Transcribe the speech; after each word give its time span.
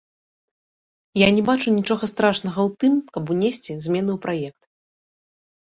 Я 1.21 1.27
не 1.35 1.43
бачу 1.51 1.75
нічога 1.77 2.09
страшнага 2.13 2.59
ў 2.67 2.81
тым, 2.85 2.93
каб 3.19 3.23
унесці 3.35 3.79
змены 3.87 4.11
ў 4.19 4.21
праект. 4.27 4.61